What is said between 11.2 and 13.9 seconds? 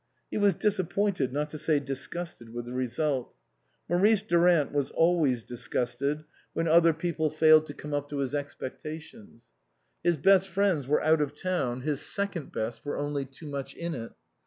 of town, his second best were only too much